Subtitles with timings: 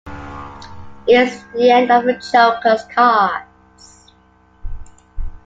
[1.05, 4.11] It's the end of the Joker's Cards.